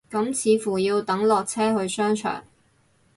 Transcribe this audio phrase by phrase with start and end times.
[0.09, 2.43] 咁似乎要等落車去商場